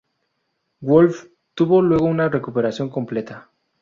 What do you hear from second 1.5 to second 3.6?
tuvo luego una recuperación completa.